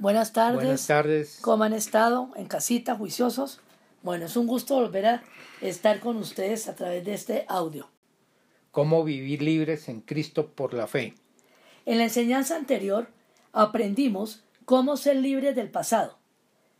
Buenas 0.00 0.32
tardes. 0.32 0.62
Buenas 0.62 0.86
tardes. 0.86 1.38
¿Cómo 1.40 1.64
han 1.64 1.72
estado? 1.72 2.30
¿En 2.36 2.46
casita, 2.46 2.94
juiciosos? 2.94 3.60
Bueno, 4.04 4.26
es 4.26 4.36
un 4.36 4.46
gusto 4.46 4.76
volver 4.76 5.06
a 5.06 5.22
estar 5.60 5.98
con 5.98 6.16
ustedes 6.18 6.68
a 6.68 6.76
través 6.76 7.04
de 7.04 7.14
este 7.14 7.44
audio. 7.48 7.88
¿Cómo 8.70 9.02
vivir 9.02 9.42
libres 9.42 9.88
en 9.88 10.00
Cristo 10.00 10.52
por 10.52 10.72
la 10.72 10.86
fe? 10.86 11.14
En 11.84 11.98
la 11.98 12.04
enseñanza 12.04 12.54
anterior 12.54 13.08
aprendimos 13.52 14.44
cómo 14.64 14.96
ser 14.96 15.16
libres 15.16 15.56
del 15.56 15.68
pasado. 15.68 16.16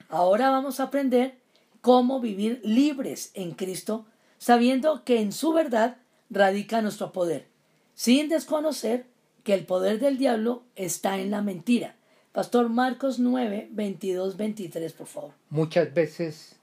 Ahora 0.08 0.50
vamos 0.50 0.78
a 0.78 0.84
aprender 0.84 1.40
cómo 1.80 2.20
vivir 2.20 2.60
libres 2.62 3.32
en 3.34 3.50
Cristo, 3.50 4.06
sabiendo 4.38 5.02
que 5.02 5.20
en 5.20 5.32
su 5.32 5.52
verdad 5.52 5.96
radica 6.30 6.82
nuestro 6.82 7.10
poder, 7.10 7.48
sin 7.94 8.28
desconocer 8.28 9.06
que 9.42 9.54
el 9.54 9.66
poder 9.66 9.98
del 9.98 10.18
diablo 10.18 10.62
está 10.76 11.18
en 11.18 11.32
la 11.32 11.42
mentira. 11.42 11.97
Pastor 12.32 12.68
Marcos 12.68 13.18
9, 13.18 13.68
22, 13.72 14.36
23, 14.36 14.92
por 14.92 15.06
favor. 15.06 15.30
Muchas 15.50 15.92
veces 15.94 16.56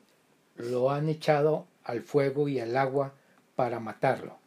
lo 0.55 0.91
han 0.91 1.09
echado 1.09 1.65
al 1.83 2.01
fuego 2.01 2.47
y 2.47 2.59
al 2.59 2.77
agua 2.77 3.13
para 3.55 3.79
matarlo. 3.79 4.37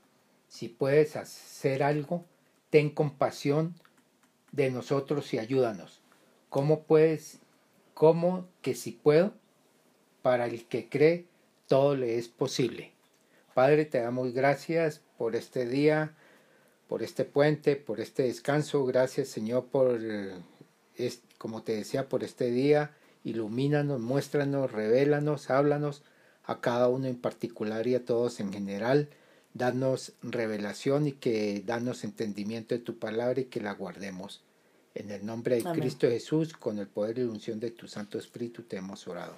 Si 0.49 0.69
puedes 0.69 1.17
hacer 1.17 1.83
algo, 1.83 2.25
ten 2.71 2.91
compasión 2.91 3.75
de 4.53 4.71
nosotros 4.71 5.35
y 5.35 5.39
ayúdanos. 5.39 6.01
¿Cómo 6.49 6.83
puedes? 6.85 7.41
¿Cómo 7.95 8.47
que 8.63 8.75
si 8.75 8.93
puedo? 8.93 9.35
Para 10.23 10.47
el 10.47 10.67
que 10.67 10.89
cree, 10.89 11.27
todo 11.67 11.97
le 11.97 12.17
es 12.17 12.29
posible. 12.29 12.93
Padre, 13.55 13.85
te 13.85 14.01
damos 14.01 14.33
gracias 14.33 15.03
por 15.19 15.35
este 15.35 15.67
día, 15.67 16.15
por 16.89 17.03
este 17.03 17.25
puente, 17.25 17.77
por 17.77 18.01
este 18.01 18.23
descanso. 18.23 18.87
Gracias, 18.87 19.29
Señor, 19.29 19.67
por, 19.67 19.99
como 21.39 21.63
te 21.63 21.77
decía, 21.77 22.09
por 22.09 22.25
este 22.25 22.51
día. 22.51 22.93
Ilumínanos, 23.25 24.01
muéstranos, 24.01 24.73
revélanos, 24.73 25.51
háblanos 25.51 26.03
a 26.45 26.61
cada 26.61 26.89
uno 26.89 27.07
en 27.07 27.17
particular 27.17 27.87
y 27.87 27.95
a 27.95 28.05
todos 28.05 28.41
en 28.41 28.53
general. 28.53 29.09
Danos 29.55 30.13
revelación 30.23 31.07
y 31.07 31.13
que 31.13 31.63
danos 31.65 32.05
entendimiento 32.05 32.75
de 32.75 32.81
tu 32.81 32.99
palabra 32.99 33.41
y 33.41 33.45
que 33.47 33.61
la 33.61 33.73
guardemos. 33.73 34.43
En 34.95 35.11
el 35.11 35.25
nombre 35.25 35.57
de 35.57 35.73
Cristo 35.73 36.09
Jesús, 36.09 36.55
con 36.55 36.79
el 36.79 36.89
poder 36.89 37.19
y 37.19 37.25
la 37.25 37.31
unción 37.31 37.61
de 37.61 37.71
tu 37.71 37.87
Santo 37.87 38.19
Espíritu, 38.19 38.63
te 38.63 38.77
hemos 38.77 39.07
orado. 39.07 39.37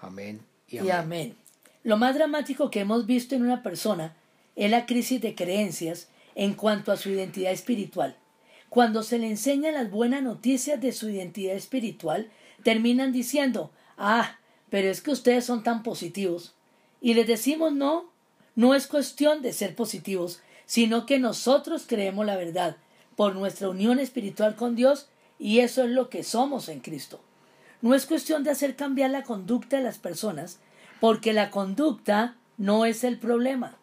Amén 0.00 0.40
y 0.68 0.78
amén. 0.78 0.88
y 0.88 0.90
amén. 0.90 1.36
Lo 1.82 1.96
más 1.96 2.14
dramático 2.14 2.70
que 2.70 2.80
hemos 2.80 3.06
visto 3.06 3.34
en 3.34 3.42
una 3.42 3.62
persona 3.62 4.16
es 4.54 4.70
la 4.70 4.86
crisis 4.86 5.20
de 5.20 5.34
creencias 5.34 6.08
en 6.34 6.54
cuanto 6.54 6.92
a 6.92 6.96
su 6.96 7.10
identidad 7.10 7.52
espiritual. 7.52 8.16
Cuando 8.70 9.02
se 9.02 9.18
le 9.18 9.28
enseñan 9.28 9.74
las 9.74 9.90
buenas 9.90 10.22
noticias 10.22 10.80
de 10.80 10.92
su 10.92 11.10
identidad 11.10 11.56
espiritual, 11.56 12.30
terminan 12.62 13.12
diciendo, 13.12 13.72
ah, 13.98 14.38
pero 14.70 14.88
es 14.88 15.00
que 15.02 15.10
ustedes 15.10 15.44
son 15.44 15.64
tan 15.64 15.82
positivos. 15.82 16.54
Y 17.00 17.14
les 17.14 17.26
decimos 17.26 17.72
no, 17.72 18.12
no 18.54 18.76
es 18.76 18.86
cuestión 18.86 19.42
de 19.42 19.52
ser 19.52 19.74
positivos, 19.74 20.40
sino 20.66 21.04
que 21.04 21.18
nosotros 21.18 21.84
creemos 21.86 22.24
la 22.24 22.36
verdad 22.36 22.76
por 23.16 23.34
nuestra 23.34 23.68
unión 23.68 23.98
espiritual 23.98 24.54
con 24.54 24.76
Dios 24.76 25.08
y 25.36 25.58
eso 25.58 25.82
es 25.82 25.90
lo 25.90 26.08
que 26.08 26.22
somos 26.22 26.68
en 26.68 26.78
Cristo. 26.78 27.20
No 27.82 27.94
es 27.94 28.06
cuestión 28.06 28.44
de 28.44 28.50
hacer 28.50 28.76
cambiar 28.76 29.10
la 29.10 29.24
conducta 29.24 29.78
de 29.78 29.82
las 29.82 29.98
personas, 29.98 30.60
porque 31.00 31.32
la 31.32 31.50
conducta 31.50 32.36
no 32.56 32.84
es 32.84 33.02
el 33.02 33.18
problema. 33.18 33.78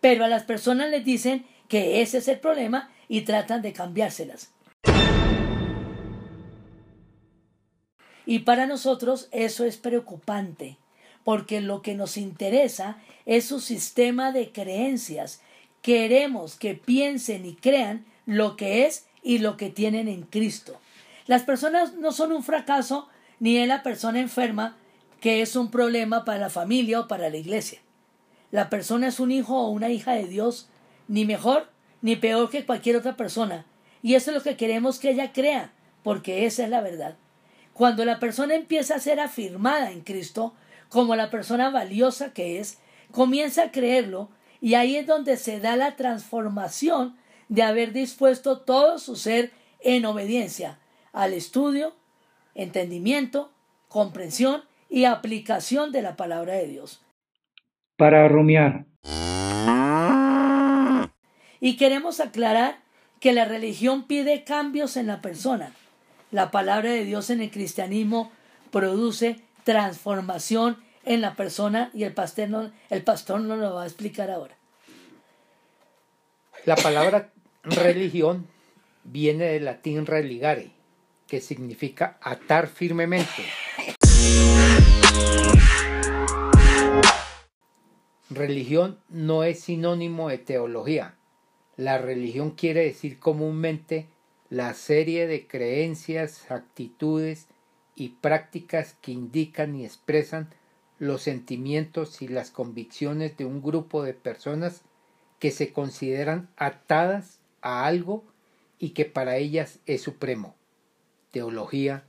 Pero 0.00 0.24
a 0.24 0.28
las 0.28 0.44
personas 0.44 0.90
les 0.90 1.04
dicen 1.04 1.44
que 1.66 2.02
ese 2.02 2.18
es 2.18 2.28
el 2.28 2.38
problema 2.38 2.91
y 3.12 3.20
tratan 3.20 3.60
de 3.60 3.74
cambiárselas. 3.74 4.48
Y 8.24 8.38
para 8.38 8.66
nosotros 8.66 9.28
eso 9.32 9.66
es 9.66 9.76
preocupante, 9.76 10.78
porque 11.22 11.60
lo 11.60 11.82
que 11.82 11.94
nos 11.94 12.16
interesa 12.16 12.96
es 13.26 13.44
su 13.44 13.60
sistema 13.60 14.32
de 14.32 14.50
creencias. 14.50 15.42
Queremos 15.82 16.54
que 16.54 16.72
piensen 16.72 17.44
y 17.44 17.54
crean 17.54 18.06
lo 18.24 18.56
que 18.56 18.86
es 18.86 19.04
y 19.22 19.40
lo 19.40 19.58
que 19.58 19.68
tienen 19.68 20.08
en 20.08 20.22
Cristo. 20.22 20.80
Las 21.26 21.42
personas 21.42 21.92
no 21.92 22.12
son 22.12 22.32
un 22.32 22.42
fracaso 22.42 23.10
ni 23.40 23.58
es 23.58 23.68
la 23.68 23.82
persona 23.82 24.20
enferma 24.20 24.78
que 25.20 25.42
es 25.42 25.54
un 25.54 25.70
problema 25.70 26.24
para 26.24 26.38
la 26.38 26.48
familia 26.48 27.00
o 27.00 27.08
para 27.08 27.28
la 27.28 27.36
iglesia. 27.36 27.80
La 28.50 28.70
persona 28.70 29.08
es 29.08 29.20
un 29.20 29.32
hijo 29.32 29.60
o 29.60 29.68
una 29.68 29.90
hija 29.90 30.12
de 30.12 30.28
Dios, 30.28 30.70
ni 31.08 31.26
mejor 31.26 31.71
ni 32.02 32.16
peor 32.16 32.50
que 32.50 32.66
cualquier 32.66 32.96
otra 32.96 33.16
persona. 33.16 33.64
Y 34.02 34.14
eso 34.14 34.30
es 34.30 34.36
lo 34.36 34.42
que 34.42 34.56
queremos 34.56 34.98
que 34.98 35.10
ella 35.10 35.32
crea, 35.32 35.72
porque 36.02 36.44
esa 36.44 36.64
es 36.64 36.70
la 36.70 36.80
verdad. 36.80 37.16
Cuando 37.72 38.04
la 38.04 38.18
persona 38.18 38.54
empieza 38.54 38.96
a 38.96 39.00
ser 39.00 39.20
afirmada 39.20 39.90
en 39.92 40.02
Cristo 40.02 40.52
como 40.88 41.16
la 41.16 41.30
persona 41.30 41.70
valiosa 41.70 42.34
que 42.34 42.58
es, 42.60 42.78
comienza 43.12 43.64
a 43.64 43.70
creerlo 43.70 44.28
y 44.60 44.74
ahí 44.74 44.96
es 44.96 45.06
donde 45.06 45.36
se 45.36 45.58
da 45.58 45.76
la 45.76 45.96
transformación 45.96 47.16
de 47.48 47.62
haber 47.62 47.92
dispuesto 47.92 48.60
todo 48.60 48.98
su 48.98 49.16
ser 49.16 49.52
en 49.80 50.04
obediencia 50.04 50.78
al 51.12 51.32
estudio, 51.32 51.94
entendimiento, 52.54 53.52
comprensión 53.88 54.62
y 54.88 55.04
aplicación 55.04 55.92
de 55.92 56.02
la 56.02 56.16
palabra 56.16 56.54
de 56.54 56.66
Dios. 56.66 57.02
Para 57.96 58.28
rumiar. 58.28 58.86
Y 61.64 61.76
queremos 61.76 62.18
aclarar 62.18 62.80
que 63.20 63.32
la 63.32 63.44
religión 63.44 64.08
pide 64.08 64.42
cambios 64.42 64.96
en 64.96 65.06
la 65.06 65.22
persona, 65.22 65.72
la 66.32 66.50
palabra 66.50 66.90
de 66.90 67.04
Dios 67.04 67.30
en 67.30 67.40
el 67.40 67.52
cristianismo 67.52 68.32
produce 68.72 69.40
transformación 69.62 70.76
en 71.04 71.20
la 71.20 71.36
persona 71.36 71.92
y 71.94 72.02
el 72.02 72.14
pastor 72.14 72.48
no, 72.48 72.72
el 72.90 73.04
pastor 73.04 73.40
no 73.42 73.54
lo 73.54 73.74
va 73.74 73.84
a 73.84 73.86
explicar 73.86 74.28
ahora. 74.28 74.56
La 76.64 76.74
palabra 76.74 77.30
religión 77.62 78.48
viene 79.04 79.44
del 79.44 79.66
latín 79.66 80.04
religare, 80.04 80.72
que 81.28 81.40
significa 81.40 82.18
atar 82.20 82.66
firmemente. 82.66 83.44
Religión 88.30 88.98
no 89.10 89.44
es 89.44 89.60
sinónimo 89.60 90.28
de 90.28 90.38
teología. 90.38 91.18
La 91.82 91.98
religión 91.98 92.52
quiere 92.52 92.84
decir 92.84 93.18
comúnmente 93.18 94.06
la 94.50 94.72
serie 94.72 95.26
de 95.26 95.48
creencias, 95.48 96.48
actitudes 96.48 97.48
y 97.96 98.10
prácticas 98.10 98.94
que 99.02 99.10
indican 99.10 99.74
y 99.74 99.84
expresan 99.84 100.48
los 101.00 101.22
sentimientos 101.22 102.22
y 102.22 102.28
las 102.28 102.52
convicciones 102.52 103.36
de 103.36 103.46
un 103.46 103.60
grupo 103.60 104.04
de 104.04 104.14
personas 104.14 104.82
que 105.40 105.50
se 105.50 105.72
consideran 105.72 106.48
atadas 106.56 107.40
a 107.62 107.84
algo 107.84 108.22
y 108.78 108.90
que 108.90 109.04
para 109.04 109.36
ellas 109.38 109.80
es 109.86 110.02
supremo. 110.02 110.54
Teología 111.32 112.04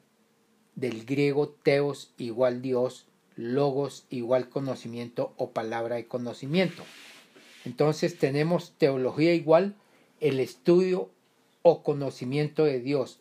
del 0.75 1.03
griego 1.03 1.49
teos 1.49 2.13
igual 2.19 2.61
Dios, 2.61 3.07
logos 3.35 4.05
igual 4.11 4.49
conocimiento 4.49 5.33
o 5.37 5.49
palabra 5.49 5.95
de 5.95 6.05
conocimiento. 6.05 6.83
Entonces 7.65 8.17
tenemos 8.17 8.73
teología 8.77 9.33
igual 9.33 9.75
el 10.19 10.39
estudio 10.39 11.09
o 11.61 11.83
conocimiento 11.83 12.65
de 12.65 12.79
Dios, 12.79 13.19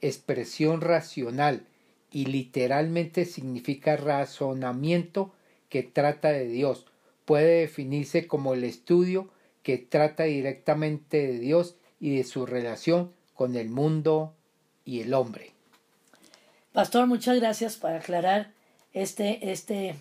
expresión 0.00 0.80
racional 0.80 1.66
y 2.10 2.26
literalmente 2.26 3.24
significa 3.24 3.96
razonamiento 3.96 5.32
que 5.68 5.82
trata 5.82 6.30
de 6.30 6.48
Dios. 6.48 6.86
Puede 7.24 7.60
definirse 7.60 8.26
como 8.26 8.54
el 8.54 8.64
estudio 8.64 9.30
que 9.62 9.78
trata 9.78 10.24
directamente 10.24 11.26
de 11.26 11.38
Dios 11.38 11.76
y 12.00 12.16
de 12.16 12.24
su 12.24 12.46
relación 12.46 13.12
con 13.34 13.56
el 13.56 13.70
mundo 13.70 14.34
y 14.84 15.00
el 15.00 15.14
hombre. 15.14 15.52
Pastor, 16.72 17.06
muchas 17.06 17.38
gracias 17.38 17.76
por 17.76 17.92
aclarar 17.92 18.52
este, 18.92 19.52
este, 19.52 19.94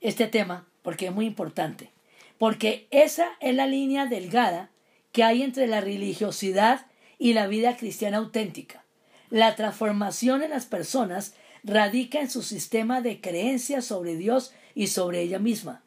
este 0.00 0.26
tema, 0.26 0.66
porque 0.82 1.06
es 1.06 1.14
muy 1.14 1.26
importante. 1.26 1.90
Porque 2.38 2.88
esa 2.90 3.28
es 3.40 3.54
la 3.54 3.66
línea 3.66 4.06
delgada 4.06 4.70
que 5.12 5.24
hay 5.24 5.42
entre 5.42 5.66
la 5.66 5.80
religiosidad 5.80 6.86
y 7.18 7.32
la 7.32 7.46
vida 7.46 7.76
cristiana 7.76 8.18
auténtica. 8.18 8.84
La 9.30 9.56
transformación 9.56 10.42
en 10.42 10.50
las 10.50 10.66
personas 10.66 11.34
radica 11.64 12.20
en 12.20 12.30
su 12.30 12.42
sistema 12.42 13.00
de 13.00 13.20
creencias 13.20 13.86
sobre 13.86 14.16
Dios 14.16 14.52
y 14.74 14.88
sobre 14.88 15.22
ella 15.22 15.38
misma. 15.38 15.82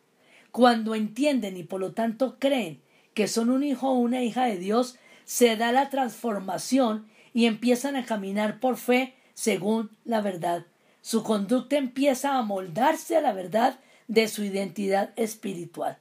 Cuando 0.52 0.96
entienden 0.96 1.56
y 1.56 1.64
por 1.64 1.80
lo 1.80 1.94
tanto 1.94 2.38
creen 2.40 2.82
que 3.14 3.28
son 3.28 3.50
un 3.50 3.64
hijo 3.64 3.90
o 3.90 4.00
una 4.00 4.24
hija 4.24 4.46
de 4.46 4.58
Dios, 4.58 4.98
se 5.26 5.56
da 5.56 5.72
la 5.72 5.90
transformación 5.90 7.08
y 7.34 7.46
empiezan 7.46 7.96
a 7.96 8.06
caminar 8.06 8.60
por 8.60 8.78
fe 8.78 9.14
según 9.36 9.92
la 10.04 10.22
verdad. 10.22 10.66
Su 11.02 11.24
conducta 11.24 11.78
empieza 11.78 12.38
a 12.38 12.42
moldarse 12.42 13.16
a 13.16 13.22
la 13.22 13.32
verdad 13.32 13.80
de 14.08 14.28
su 14.28 14.44
identidad 14.44 15.14
espiritual. 15.16 16.00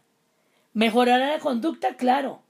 ¿Mejorará 0.79 1.31
la 1.31 1.41
conducta? 1.41 1.97
Claro, 1.97 2.41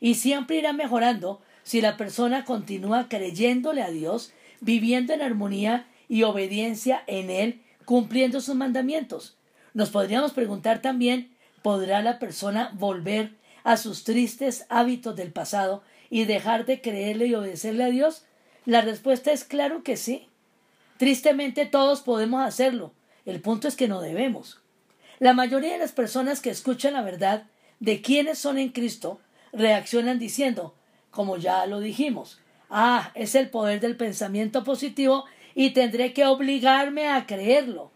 y 0.00 0.16
siempre 0.16 0.56
irá 0.56 0.72
mejorando 0.72 1.40
si 1.62 1.80
la 1.80 1.96
persona 1.96 2.44
continúa 2.44 3.08
creyéndole 3.08 3.80
a 3.80 3.92
Dios, 3.92 4.32
viviendo 4.60 5.12
en 5.12 5.22
armonía 5.22 5.86
y 6.08 6.24
obediencia 6.24 7.04
en 7.06 7.30
Él, 7.30 7.62
cumpliendo 7.84 8.40
sus 8.40 8.56
mandamientos. 8.56 9.36
Nos 9.72 9.90
podríamos 9.90 10.32
preguntar 10.32 10.82
también, 10.82 11.30
¿podrá 11.62 12.02
la 12.02 12.18
persona 12.18 12.72
volver 12.74 13.36
a 13.62 13.76
sus 13.76 14.02
tristes 14.02 14.66
hábitos 14.68 15.14
del 15.14 15.30
pasado 15.30 15.84
y 16.10 16.24
dejar 16.24 16.66
de 16.66 16.80
creerle 16.80 17.26
y 17.26 17.36
obedecerle 17.36 17.84
a 17.84 17.90
Dios? 17.90 18.24
La 18.66 18.80
respuesta 18.80 19.30
es 19.30 19.44
claro 19.44 19.84
que 19.84 19.96
sí. 19.96 20.26
Tristemente 20.96 21.66
todos 21.66 22.00
podemos 22.00 22.44
hacerlo. 22.44 22.92
El 23.26 23.40
punto 23.40 23.68
es 23.68 23.76
que 23.76 23.86
no 23.86 24.00
debemos. 24.00 24.60
La 25.20 25.34
mayoría 25.34 25.70
de 25.70 25.78
las 25.78 25.92
personas 25.92 26.40
que 26.40 26.50
escuchan 26.50 26.94
la 26.94 27.02
verdad 27.02 27.44
de 27.80 28.02
quiénes 28.02 28.38
son 28.38 28.58
en 28.58 28.68
Cristo 28.68 29.20
reaccionan 29.52 30.18
diciendo, 30.18 30.74
como 31.10 31.36
ya 31.36 31.66
lo 31.66 31.80
dijimos, 31.80 32.40
ah, 32.68 33.10
es 33.14 33.34
el 33.34 33.50
poder 33.50 33.80
del 33.80 33.96
pensamiento 33.96 34.62
positivo 34.62 35.24
y 35.54 35.70
tendré 35.70 36.12
que 36.12 36.26
obligarme 36.26 37.08
a 37.08 37.26
creerlo. 37.26 37.90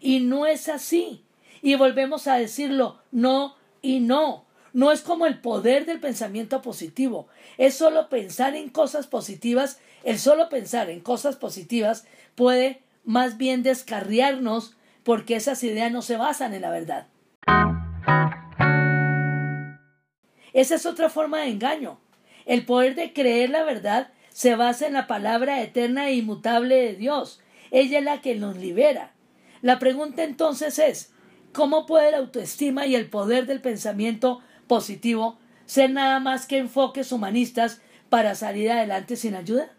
Y 0.00 0.20
no 0.20 0.46
es 0.46 0.68
así. 0.68 1.24
Y 1.62 1.74
volvemos 1.74 2.26
a 2.26 2.36
decirlo, 2.36 3.00
no 3.10 3.56
y 3.82 4.00
no. 4.00 4.44
No 4.72 4.92
es 4.92 5.02
como 5.02 5.26
el 5.26 5.40
poder 5.40 5.84
del 5.84 6.00
pensamiento 6.00 6.62
positivo. 6.62 7.26
Es 7.58 7.74
solo 7.74 8.08
pensar 8.08 8.54
en 8.54 8.68
cosas 8.68 9.06
positivas. 9.06 9.80
El 10.04 10.18
solo 10.18 10.48
pensar 10.48 10.90
en 10.90 11.00
cosas 11.00 11.36
positivas 11.36 12.06
puede 12.34 12.82
más 13.04 13.36
bien 13.36 13.62
descarriarnos 13.62 14.76
porque 15.02 15.36
esas 15.36 15.62
ideas 15.64 15.90
no 15.90 16.02
se 16.02 16.16
basan 16.16 16.54
en 16.54 16.62
la 16.62 16.70
verdad. 16.70 17.08
Esa 20.52 20.74
es 20.74 20.86
otra 20.86 21.10
forma 21.10 21.40
de 21.40 21.48
engaño. 21.48 21.98
El 22.46 22.64
poder 22.64 22.94
de 22.94 23.12
creer 23.12 23.50
la 23.50 23.62
verdad 23.62 24.12
se 24.30 24.56
basa 24.56 24.86
en 24.86 24.94
la 24.94 25.06
palabra 25.06 25.60
eterna 25.62 26.08
e 26.08 26.14
inmutable 26.14 26.76
de 26.76 26.94
Dios. 26.94 27.40
Ella 27.70 27.98
es 27.98 28.04
la 28.04 28.20
que 28.20 28.34
nos 28.34 28.56
libera. 28.56 29.12
La 29.62 29.78
pregunta 29.78 30.24
entonces 30.24 30.78
es, 30.78 31.12
¿cómo 31.52 31.86
puede 31.86 32.10
la 32.10 32.18
autoestima 32.18 32.86
y 32.86 32.94
el 32.94 33.08
poder 33.08 33.46
del 33.46 33.60
pensamiento 33.60 34.40
positivo 34.66 35.38
ser 35.66 35.90
nada 35.90 36.18
más 36.20 36.46
que 36.46 36.58
enfoques 36.58 37.12
humanistas 37.12 37.82
para 38.08 38.34
salir 38.34 38.70
adelante 38.70 39.16
sin 39.16 39.34
ayuda? 39.34 39.70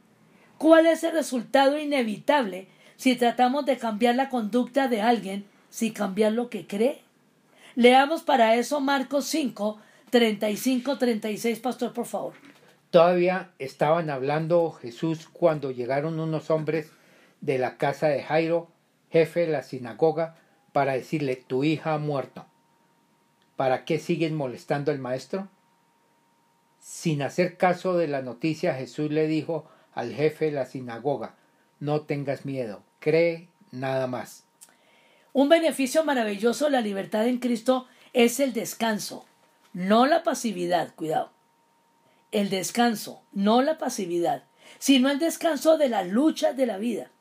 ¿Cuál 0.58 0.86
es 0.86 1.04
el 1.04 1.14
resultado 1.14 1.80
inevitable 1.80 2.68
si 2.96 3.16
tratamos 3.16 3.66
de 3.66 3.78
cambiar 3.78 4.16
la 4.16 4.30
conducta 4.30 4.88
de 4.88 5.02
alguien 5.02 5.46
sin 5.70 5.92
cambiar 5.94 6.34
lo 6.34 6.50
que 6.50 6.68
cree? 6.68 7.02
Leamos 7.76 8.22
para 8.22 8.56
eso 8.56 8.80
Marcos 8.80 9.26
5, 9.26 9.80
35, 10.12 10.98
36, 10.98 11.60
pastor, 11.60 11.94
por 11.94 12.06
favor. 12.06 12.34
Todavía 12.92 13.54
estaban 13.58 14.10
hablando 14.10 14.72
Jesús 14.72 15.30
cuando 15.32 15.72
llegaron 15.72 16.20
unos 16.20 16.52
hombres 16.52 16.92
de 17.40 17.58
la 17.58 17.78
casa 17.78 18.10
de 18.10 18.22
Jairo, 18.22 18.70
jefe 19.10 19.42
de 19.42 19.48
la 19.48 19.64
sinagoga, 19.64 20.36
para 20.74 20.94
decirle, 20.94 21.38
tu 21.38 21.64
hija 21.64 21.94
ha 21.94 21.98
muerto. 21.98 22.46
¿Para 23.56 23.86
qué 23.86 24.00
sigues 24.00 24.34
molestando 24.34 24.92
al 24.92 25.00
maestro? 25.00 25.48
Sin 26.82 27.22
hacer 27.22 27.56
caso 27.58 27.98
de 27.98 28.08
la 28.08 28.22
noticia, 28.22 28.76
Jesús 28.76 29.12
le 29.12 29.28
dijo 29.28 29.70
al 29.94 30.14
jefe 30.14 30.46
de 30.46 30.52
la 30.52 30.66
sinagoga, 30.66 31.36
no 31.80 32.02
tengas 32.02 32.46
miedo, 32.46 32.84
cree 33.00 33.48
nada 33.72 34.08
más. 34.08 34.44
Un 35.32 35.48
beneficio 35.48 36.04
maravilloso 36.04 36.66
de 36.66 36.72
la 36.72 36.82
libertad 36.82 37.28
en 37.28 37.38
Cristo 37.38 37.88
es 38.12 38.42
el 38.42 38.52
descanso, 38.52 39.26
no 39.74 40.06
la 40.06 40.24
pasividad, 40.24 40.94
cuidado 40.96 41.32
el 42.32 42.50
descanso, 42.50 43.22
no 43.34 43.62
la 43.62 43.78
pasividad, 43.78 44.44
sino 44.80 45.10
el 45.10 45.20
descanso 45.20 45.78
de 45.78 45.90
la 45.90 46.04
lucha 46.04 46.54
de 46.54 46.66
la 46.66 46.78
vida. 46.78 47.12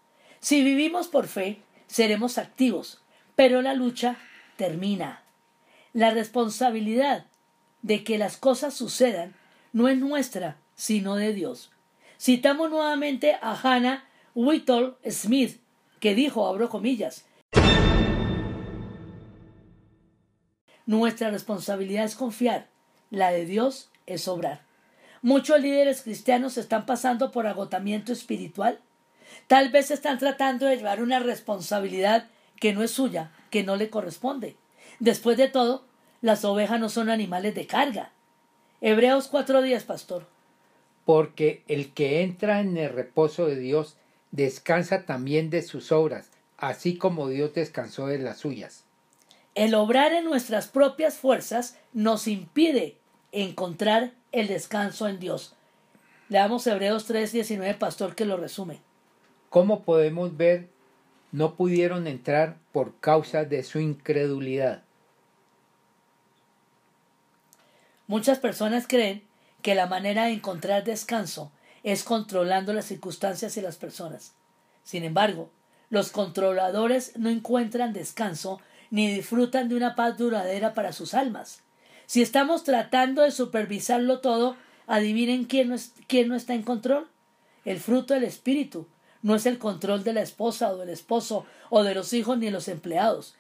Si 0.41 0.63
vivimos 0.63 1.09
por 1.09 1.27
fe, 1.27 1.61
seremos 1.87 2.39
activos, 2.39 3.03
pero 3.35 3.61
la 3.63 3.75
lucha 3.75 4.17
termina. 4.57 5.23
La 5.93 6.11
responsabilidad 6.11 7.27
de 7.83 8.05
que 8.05 8.19
las 8.19 8.37
cosas 8.37 8.75
sucedan 8.75 9.35
no 9.73 9.89
es 9.89 9.99
nuestra, 9.99 10.57
sino 10.75 11.17
de 11.17 11.33
Dios. 11.33 11.71
Citamos 12.19 12.71
nuevamente 12.71 13.37
a 13.43 13.59
Hannah 13.61 14.05
Whittle 14.35 14.95
Smith, 15.11 15.61
que 15.99 16.15
dijo, 16.15 16.47
abro 16.47 16.69
comillas, 16.69 17.25
Nuestra 20.91 21.31
responsabilidad 21.31 22.05
es 22.05 22.17
confiar, 22.17 22.67
la 23.11 23.31
de 23.31 23.45
Dios 23.45 23.93
es 24.07 24.27
obrar. 24.27 24.63
Muchos 25.23 25.61
líderes 25.61 26.03
cristianos 26.03 26.59
están 26.59 26.85
pasando 26.85 27.31
por 27.31 27.47
agotamiento 27.47 28.13
espiritual. 28.13 28.81
Tal 29.47 29.71
vez 29.71 29.93
están 29.93 30.19
tratando 30.19 30.67
de 30.67 30.79
llevar 30.79 31.01
una 31.01 31.21
responsabilidad 31.21 32.29
que 32.59 32.73
no 32.73 32.83
es 32.83 32.91
suya, 32.91 33.31
que 33.51 33.63
no 33.63 33.77
le 33.77 33.89
corresponde. 33.89 34.57
Después 34.99 35.37
de 35.37 35.47
todo, 35.47 35.85
las 36.23 36.45
ovejas 36.45 36.81
no 36.81 36.89
son 36.89 37.09
animales 37.09 37.55
de 37.55 37.69
carga. 37.69 38.11
Hebreos 38.81 39.29
cuatro 39.29 39.63
días, 39.63 39.85
pastor. 39.85 40.27
Porque 41.05 41.63
el 41.69 41.93
que 41.93 42.23
entra 42.23 42.59
en 42.59 42.77
el 42.77 42.93
reposo 42.93 43.47
de 43.47 43.61
Dios 43.61 43.97
descansa 44.33 45.07
también 45.07 45.51
de 45.51 45.63
sus 45.63 45.93
obras, 45.93 46.31
así 46.57 46.99
como 46.99 47.29
Dios 47.29 47.55
descansó 47.55 48.09
de 48.09 48.19
las 48.19 48.39
suyas. 48.39 48.90
El 49.55 49.75
obrar 49.75 50.13
en 50.13 50.25
nuestras 50.25 50.69
propias 50.69 51.17
fuerzas 51.17 51.77
nos 51.93 52.29
impide 52.29 52.97
encontrar 53.33 54.13
el 54.33 54.47
descanso 54.47 55.09
en 55.09 55.19
Dios. 55.19 55.55
Leamos 56.29 56.67
Hebreos 56.67 57.09
3:19, 57.09 57.75
pastor, 57.79 58.15
que 58.15 58.25
lo 58.25 58.37
resume. 58.37 58.81
¿Cómo 59.49 59.83
podemos 59.83 60.37
ver? 60.37 60.69
No 61.33 61.55
pudieron 61.57 62.07
entrar 62.07 62.57
por 62.73 62.99
causa 63.01 63.45
de 63.45 63.65
su 63.65 63.81
incredulidad. 63.81 64.85
Muchas 68.07 68.39
personas 68.39 68.87
creen 68.89 69.23
que 69.63 69.75
la 69.75 69.87
manera 69.87 70.25
de 70.25 70.33
encontrar 70.33 70.85
descanso 70.85 71.53
es 71.83 72.05
controlando 72.05 72.73
las 72.73 72.87
circunstancias 72.87 73.57
y 73.57 73.61
las 73.61 73.77
personas. 73.77 74.35
Sin 74.85 75.05
embargo, 75.05 75.51
los 75.91 76.11
controladores 76.11 77.17
no 77.17 77.29
encuentran 77.29 77.93
descanso 77.93 78.61
ni 78.91 79.13
disfrutan 79.13 79.69
de 79.69 79.77
una 79.77 79.95
paz 79.95 80.19
duradera 80.19 80.75
para 80.75 80.93
sus 80.93 81.15
almas. 81.15 81.63
Si 82.07 82.23
estamos 82.23 82.65
tratando 82.65 83.23
de 83.23 83.31
supervisarlo 83.31 84.21
todo, 84.21 84.57
adivinen 84.87 85.45
quién 85.45 85.69
no, 85.69 85.77
quién 86.09 86.29
no 86.29 86.35
está 86.35 86.55
en 86.55 86.63
control. 86.63 87.07
El 87.65 87.79
fruto 87.79 88.15
del 88.15 88.25
Espíritu. 88.25 88.89
No 89.23 89.35
es 89.35 89.47
el 89.47 89.59
control 89.59 90.03
de 90.03 90.15
la 90.15 90.23
esposa 90.23 90.73
o 90.73 90.79
del 90.79 90.89
esposo 90.89 91.45
o 91.69 91.85
de 91.85 91.95
los 91.95 92.13
hijos 92.13 92.39
ni 92.39 92.51
los 92.51 92.69
empleados. 92.69 93.37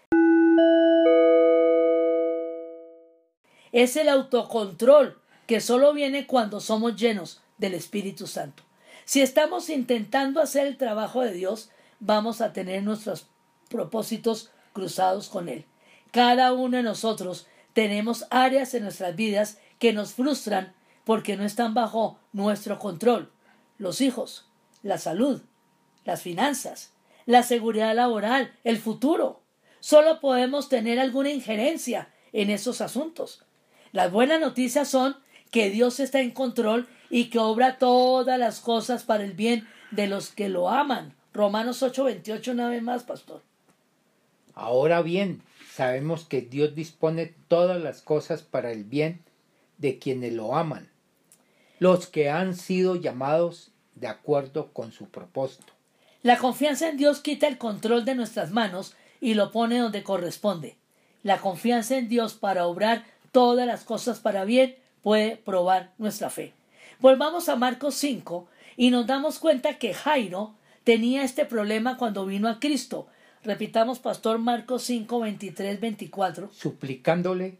Es 3.72 3.96
el 3.96 4.08
autocontrol 4.08 5.18
que 5.46 5.60
solo 5.60 5.92
viene 5.92 6.26
cuando 6.26 6.60
somos 6.60 6.96
llenos 6.96 7.40
del 7.58 7.74
Espíritu 7.74 8.26
Santo. 8.26 8.62
Si 9.04 9.20
estamos 9.20 9.70
intentando 9.70 10.40
hacer 10.40 10.66
el 10.66 10.76
trabajo 10.76 11.22
de 11.22 11.32
Dios, 11.32 11.70
vamos 11.98 12.40
a 12.40 12.52
tener 12.52 12.82
nuestros 12.82 13.26
propósitos 13.68 14.50
cruzados 14.72 15.28
con 15.28 15.48
Él. 15.48 15.64
Cada 16.10 16.52
uno 16.52 16.76
de 16.76 16.82
nosotros 16.82 17.46
tenemos 17.72 18.26
áreas 18.30 18.74
en 18.74 18.82
nuestras 18.82 19.14
vidas 19.16 19.58
que 19.78 19.92
nos 19.92 20.14
frustran 20.14 20.74
porque 21.04 21.36
no 21.36 21.44
están 21.44 21.74
bajo 21.74 22.18
nuestro 22.32 22.78
control. 22.78 23.30
Los 23.78 24.00
hijos, 24.00 24.46
la 24.82 24.98
salud, 24.98 25.42
las 26.04 26.22
finanzas, 26.22 26.92
la 27.26 27.42
seguridad 27.42 27.94
laboral, 27.94 28.52
el 28.64 28.78
futuro. 28.78 29.42
Solo 29.80 30.20
podemos 30.20 30.68
tener 30.68 30.98
alguna 30.98 31.30
injerencia 31.30 32.12
en 32.32 32.50
esos 32.50 32.80
asuntos. 32.80 33.44
Las 33.92 34.12
buenas 34.12 34.40
noticias 34.40 34.88
son 34.88 35.16
que 35.50 35.70
Dios 35.70 36.00
está 36.00 36.20
en 36.20 36.30
control 36.30 36.88
y 37.08 37.24
que 37.24 37.38
obra 37.38 37.78
todas 37.78 38.38
las 38.38 38.60
cosas 38.60 39.04
para 39.04 39.24
el 39.24 39.32
bien 39.32 39.66
de 39.90 40.06
los 40.06 40.30
que 40.30 40.48
lo 40.48 40.68
aman. 40.68 41.14
Romanos 41.32 41.82
8:28 41.82 42.52
una 42.52 42.68
vez 42.68 42.82
más, 42.82 43.04
pastor. 43.04 43.42
Ahora 44.60 45.00
bien, 45.00 45.40
sabemos 45.74 46.26
que 46.26 46.42
Dios 46.42 46.74
dispone 46.74 47.32
todas 47.48 47.80
las 47.80 48.02
cosas 48.02 48.42
para 48.42 48.72
el 48.72 48.84
bien 48.84 49.22
de 49.78 49.98
quienes 49.98 50.34
lo 50.34 50.54
aman, 50.54 50.90
los 51.78 52.06
que 52.06 52.28
han 52.28 52.54
sido 52.54 52.94
llamados 52.94 53.70
de 53.94 54.06
acuerdo 54.08 54.70
con 54.74 54.92
su 54.92 55.08
propósito. 55.08 55.72
La 56.22 56.36
confianza 56.36 56.90
en 56.90 56.98
Dios 56.98 57.20
quita 57.20 57.48
el 57.48 57.56
control 57.56 58.04
de 58.04 58.14
nuestras 58.14 58.50
manos 58.50 58.94
y 59.18 59.32
lo 59.32 59.50
pone 59.50 59.78
donde 59.78 60.02
corresponde. 60.02 60.76
La 61.22 61.38
confianza 61.38 61.96
en 61.96 62.10
Dios 62.10 62.34
para 62.34 62.66
obrar 62.66 63.06
todas 63.32 63.66
las 63.66 63.84
cosas 63.84 64.20
para 64.20 64.44
bien 64.44 64.76
puede 65.00 65.38
probar 65.38 65.94
nuestra 65.96 66.28
fe. 66.28 66.52
Volvamos 66.98 67.48
a 67.48 67.56
Marcos 67.56 67.94
5 67.94 68.46
y 68.76 68.90
nos 68.90 69.06
damos 69.06 69.38
cuenta 69.38 69.78
que 69.78 69.94
Jairo 69.94 70.54
tenía 70.84 71.24
este 71.24 71.46
problema 71.46 71.96
cuando 71.96 72.26
vino 72.26 72.46
a 72.46 72.60
Cristo 72.60 73.06
Repitamos, 73.42 74.00
Pastor 74.00 74.38
Marcos 74.38 74.82
5, 74.82 75.20
23, 75.20 75.80
24. 75.80 76.50
Suplicándole 76.52 77.56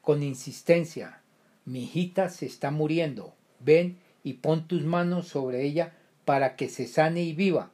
con 0.00 0.22
insistencia, 0.22 1.22
mi 1.64 1.82
hijita 1.84 2.28
se 2.28 2.46
está 2.46 2.70
muriendo, 2.70 3.34
ven 3.58 3.98
y 4.22 4.34
pon 4.34 4.68
tus 4.68 4.84
manos 4.84 5.26
sobre 5.26 5.64
ella 5.64 5.92
para 6.24 6.54
que 6.54 6.68
se 6.68 6.86
sane 6.86 7.24
y 7.24 7.32
viva. 7.32 7.72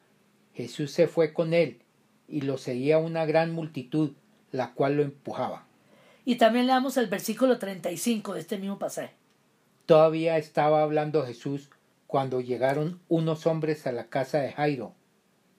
Jesús 0.55 0.91
se 0.91 1.07
fue 1.07 1.35
con 1.35 1.53
él, 1.53 1.83
y 2.29 2.41
lo 2.41 2.57
seguía 2.57 2.97
una 2.97 3.27
gran 3.27 3.53
multitud, 3.53 4.13
la 4.53 4.73
cual 4.73 4.97
lo 4.97 5.03
empujaba. 5.03 5.67
Y 6.25 6.37
también 6.37 6.67
leamos 6.67 6.97
el 6.97 7.09
versículo 7.09 7.59
35 7.59 8.35
de 8.35 8.41
este 8.41 8.57
mismo 8.57 8.79
pasaje. 8.79 9.13
Todavía 9.85 10.39
estaba 10.39 10.83
hablando 10.83 11.27
Jesús 11.27 11.69
cuando 12.07 12.41
llegaron 12.41 13.01
unos 13.11 13.47
hombres 13.47 13.87
a 13.87 13.93
la 13.93 14.07
casa 14.07 14.39
de 14.39 14.53
Jairo, 14.53 14.95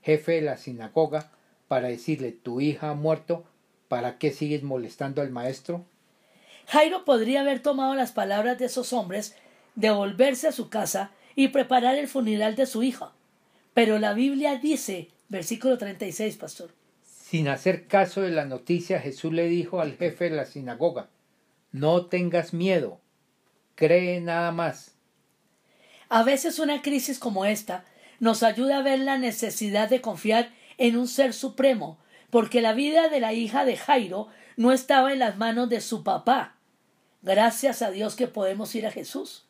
jefe 0.02 0.32
de 0.34 0.42
la 0.42 0.58
sinagoga, 0.58 1.30
para 1.72 1.88
decirle, 1.88 2.34
tu 2.34 2.60
hija 2.60 2.90
ha 2.90 2.96
muerto, 2.96 3.46
¿para 3.88 4.18
qué 4.18 4.32
sigues 4.32 4.62
molestando 4.62 5.22
al 5.22 5.30
maestro? 5.30 5.86
Jairo 6.68 7.06
podría 7.06 7.40
haber 7.40 7.62
tomado 7.62 7.96
las 7.96 8.12
palabras 8.12 8.60
de 8.60 8.66
esos 8.66 8.92
hombres, 8.92 9.38
devolverse 9.76 10.50
a 10.50 10.52
su 10.52 10.68
casa 10.68 11.12
y 11.34 11.48
preparar 11.48 11.96
el 11.96 12.10
funeral 12.10 12.58
de 12.58 12.66
su 12.66 12.84
hija. 12.84 13.14
Pero 13.74 14.00
la 14.00 14.12
Biblia 14.12 14.58
dice, 14.58 15.08
versículo 15.30 15.78
36, 15.78 16.36
pastor. 16.36 16.72
Sin 17.06 17.48
hacer 17.48 17.88
caso 17.88 18.20
de 18.20 18.32
la 18.32 18.44
noticia, 18.44 19.00
Jesús 19.00 19.32
le 19.32 19.48
dijo 19.48 19.80
al 19.80 19.96
jefe 19.96 20.26
de 20.26 20.36
la 20.36 20.46
sinagoga, 20.48 21.08
no 21.72 22.08
tengas 22.08 22.54
miedo, 22.54 23.00
cree 23.76 24.20
nada 24.20 24.52
más. 24.52 24.92
A 26.10 26.24
veces 26.24 26.60
una 26.60 26.82
crisis 26.82 27.18
como 27.18 27.46
esta 27.46 27.86
nos 28.20 28.44
ayuda 28.44 28.80
a 28.80 28.84
ver 28.84 29.00
la 29.00 29.18
necesidad 29.18 29.90
de 29.90 30.02
confiar 30.02 30.52
en 30.78 30.98
un 30.98 31.08
ser 31.08 31.34
supremo, 31.34 31.98
porque 32.30 32.62
la 32.62 32.74
vida 32.74 33.10
de 33.10 33.20
la 33.20 33.34
hija 33.34 33.66
de 33.66 33.78
Jairo 33.78 34.28
no 34.58 34.72
estaba 34.72 35.14
en 35.14 35.20
las 35.20 35.38
manos 35.38 35.70
de 35.70 35.82
su 35.82 36.04
papá. 36.04 36.58
Gracias 37.22 37.82
a 37.82 37.92
Dios 37.92 38.16
que 38.16 38.28
podemos 38.28 38.74
ir 38.76 38.88
a 38.88 38.92
Jesús. 38.92 39.46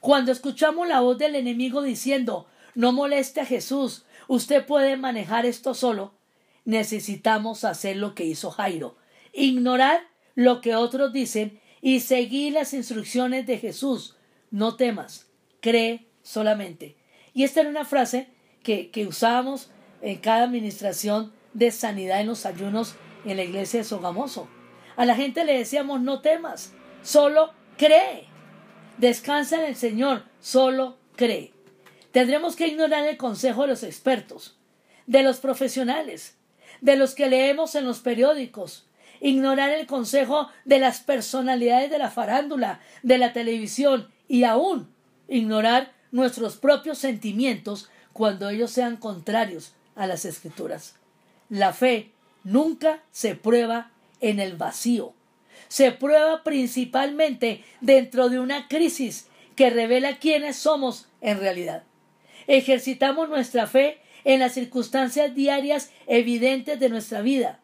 Cuando 0.00 0.32
escuchamos 0.32 0.88
la 0.88 1.00
voz 1.00 1.18
del 1.18 1.34
enemigo 1.34 1.82
diciendo 1.82 2.46
no 2.74 2.92
moleste 2.92 3.40
a 3.40 3.46
Jesús, 3.46 4.04
usted 4.28 4.64
puede 4.64 4.96
manejar 4.96 5.44
esto 5.44 5.74
solo, 5.74 6.14
necesitamos 6.64 7.64
hacer 7.64 7.96
lo 7.96 8.14
que 8.14 8.24
hizo 8.24 8.50
Jairo, 8.50 8.96
ignorar 9.32 10.00
lo 10.34 10.60
que 10.60 10.76
otros 10.76 11.12
dicen 11.12 11.60
y 11.82 12.00
seguir 12.00 12.54
las 12.54 12.72
instrucciones 12.72 13.46
de 13.46 13.58
Jesús. 13.58 14.16
No 14.50 14.76
temas, 14.76 15.26
cree 15.60 16.06
solamente. 16.22 16.96
Y 17.34 17.44
esta 17.44 17.60
era 17.60 17.70
una 17.70 17.84
frase 17.84 18.28
que, 18.62 18.90
que 18.90 19.06
usábamos 19.06 19.70
en 20.02 20.18
cada 20.18 20.44
administración 20.44 21.32
de 21.52 21.70
sanidad 21.70 22.20
en 22.20 22.28
los 22.28 22.46
ayunos 22.46 22.94
en 23.24 23.36
la 23.36 23.44
iglesia 23.44 23.80
de 23.80 23.84
Sogamoso. 23.84 24.48
A 24.96 25.04
la 25.04 25.14
gente 25.14 25.44
le 25.44 25.58
decíamos 25.58 26.00
no 26.00 26.20
temas, 26.20 26.72
solo 27.02 27.52
cree. 27.76 28.24
Descansa 28.98 29.56
en 29.56 29.66
el 29.66 29.76
Señor, 29.76 30.24
solo 30.40 30.98
cree. 31.16 31.52
Tendremos 32.12 32.56
que 32.56 32.68
ignorar 32.68 33.06
el 33.06 33.16
consejo 33.16 33.62
de 33.62 33.68
los 33.68 33.82
expertos, 33.82 34.58
de 35.06 35.22
los 35.22 35.38
profesionales, 35.38 36.36
de 36.80 36.96
los 36.96 37.14
que 37.14 37.28
leemos 37.28 37.74
en 37.74 37.86
los 37.86 38.00
periódicos, 38.00 38.86
ignorar 39.20 39.70
el 39.70 39.86
consejo 39.86 40.48
de 40.64 40.78
las 40.78 41.00
personalidades 41.00 41.90
de 41.90 41.98
la 41.98 42.10
farándula, 42.10 42.80
de 43.02 43.18
la 43.18 43.32
televisión 43.32 44.08
y 44.28 44.44
aún 44.44 44.92
ignorar 45.28 45.92
nuestros 46.10 46.56
propios 46.56 46.98
sentimientos 46.98 47.90
cuando 48.12 48.48
ellos 48.48 48.70
sean 48.70 48.96
contrarios 48.96 49.74
a 50.00 50.06
las 50.06 50.24
escrituras. 50.24 50.94
La 51.50 51.74
fe 51.74 52.10
nunca 52.42 53.02
se 53.12 53.34
prueba 53.34 53.90
en 54.20 54.40
el 54.40 54.56
vacío. 54.56 55.12
Se 55.68 55.92
prueba 55.92 56.42
principalmente 56.42 57.62
dentro 57.82 58.30
de 58.30 58.40
una 58.40 58.66
crisis 58.66 59.28
que 59.56 59.68
revela 59.68 60.18
quiénes 60.18 60.56
somos 60.56 61.06
en 61.20 61.38
realidad. 61.38 61.84
Ejercitamos 62.46 63.28
nuestra 63.28 63.66
fe 63.66 63.98
en 64.24 64.40
las 64.40 64.54
circunstancias 64.54 65.34
diarias 65.34 65.92
evidentes 66.06 66.80
de 66.80 66.88
nuestra 66.88 67.20
vida. 67.20 67.60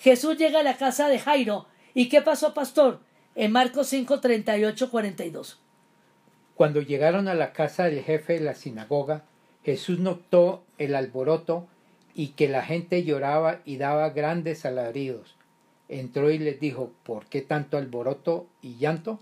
Jesús 0.00 0.36
llega 0.36 0.60
a 0.60 0.64
la 0.64 0.76
casa 0.76 1.08
de 1.08 1.20
Jairo. 1.20 1.66
¿Y 1.94 2.08
qué 2.08 2.20
pasó, 2.20 2.52
pastor? 2.52 2.98
En 3.36 3.52
Marcos 3.52 3.86
5, 3.86 4.20
38, 4.20 4.90
42. 4.90 5.60
Cuando 6.56 6.82
llegaron 6.82 7.28
a 7.28 7.34
la 7.34 7.52
casa 7.52 7.84
del 7.84 8.02
jefe 8.02 8.32
de 8.32 8.40
la 8.40 8.54
sinagoga, 8.54 9.22
Jesús 9.64 10.00
notó 10.00 10.64
el 10.78 10.96
alboroto 10.96 11.68
y 12.18 12.28
que 12.28 12.48
la 12.48 12.62
gente 12.62 13.04
lloraba 13.04 13.60
y 13.66 13.76
daba 13.76 14.08
grandes 14.08 14.64
alaridos. 14.64 15.36
Entró 15.90 16.30
y 16.30 16.38
les 16.38 16.58
dijo, 16.58 16.90
¿por 17.02 17.26
qué 17.26 17.42
tanto 17.42 17.76
alboroto 17.76 18.46
y 18.62 18.76
llanto? 18.76 19.20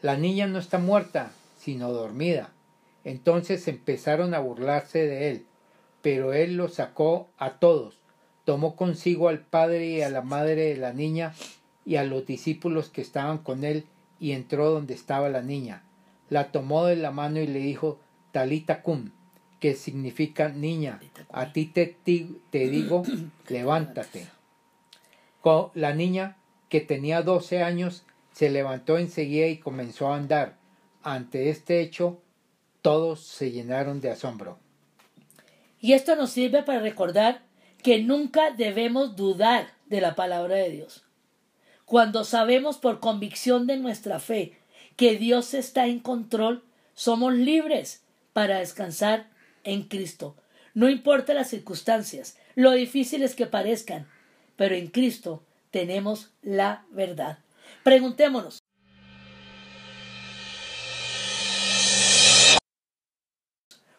La 0.00 0.16
niña 0.16 0.46
no 0.46 0.58
está 0.58 0.78
muerta, 0.78 1.30
sino 1.58 1.92
dormida. 1.92 2.54
Entonces 3.04 3.68
empezaron 3.68 4.32
a 4.32 4.38
burlarse 4.38 5.06
de 5.06 5.30
él, 5.30 5.46
pero 6.00 6.32
él 6.32 6.56
los 6.56 6.72
sacó 6.72 7.28
a 7.36 7.58
todos, 7.58 7.98
tomó 8.46 8.76
consigo 8.76 9.28
al 9.28 9.40
padre 9.40 9.86
y 9.86 10.00
a 10.00 10.08
la 10.08 10.22
madre 10.22 10.72
de 10.72 10.76
la 10.78 10.94
niña 10.94 11.34
y 11.84 11.96
a 11.96 12.04
los 12.04 12.24
discípulos 12.24 12.88
que 12.88 13.02
estaban 13.02 13.36
con 13.36 13.62
él 13.62 13.84
y 14.18 14.32
entró 14.32 14.70
donde 14.70 14.94
estaba 14.94 15.28
la 15.28 15.42
niña. 15.42 15.82
La 16.30 16.50
tomó 16.50 16.86
de 16.86 16.96
la 16.96 17.10
mano 17.10 17.40
y 17.40 17.46
le 17.46 17.58
dijo, 17.58 18.00
Talita 18.32 18.80
cum, 18.80 19.10
que 19.60 19.74
significa 19.74 20.48
niña, 20.48 21.00
a 21.32 21.52
ti 21.52 21.66
te, 21.66 21.96
te 22.04 22.68
digo, 22.68 23.02
levántate. 23.48 24.26
La 25.74 25.94
niña, 25.94 26.38
que 26.68 26.80
tenía 26.80 27.22
doce 27.22 27.62
años, 27.62 28.04
se 28.32 28.50
levantó 28.50 28.98
enseguida 28.98 29.46
y 29.46 29.58
comenzó 29.58 30.08
a 30.08 30.16
andar. 30.16 30.56
Ante 31.04 31.50
este 31.50 31.80
hecho, 31.80 32.20
todos 32.82 33.20
se 33.20 33.52
llenaron 33.52 34.00
de 34.00 34.10
asombro. 34.10 34.58
Y 35.80 35.92
esto 35.92 36.16
nos 36.16 36.30
sirve 36.30 36.64
para 36.64 36.80
recordar 36.80 37.42
que 37.80 38.02
nunca 38.02 38.50
debemos 38.50 39.14
dudar 39.14 39.68
de 39.86 40.00
la 40.00 40.16
palabra 40.16 40.56
de 40.56 40.70
Dios. 40.70 41.04
Cuando 41.84 42.24
sabemos 42.24 42.78
por 42.78 42.98
convicción 42.98 43.68
de 43.68 43.76
nuestra 43.76 44.18
fe 44.18 44.58
que 44.96 45.16
Dios 45.16 45.54
está 45.54 45.86
en 45.86 46.00
control, 46.00 46.64
somos 46.94 47.34
libres 47.34 48.02
para 48.32 48.58
descansar 48.58 49.30
en 49.66 49.82
Cristo. 49.82 50.36
No 50.72 50.88
importa 50.88 51.34
las 51.34 51.50
circunstancias, 51.50 52.38
lo 52.54 52.72
difíciles 52.72 53.34
que 53.34 53.46
parezcan, 53.46 54.08
pero 54.56 54.74
en 54.74 54.86
Cristo 54.86 55.42
tenemos 55.70 56.30
la 56.40 56.86
verdad. 56.90 57.38
Preguntémonos. 57.82 58.58